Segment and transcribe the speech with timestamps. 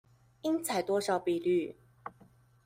[0.41, 1.75] 應採多少比率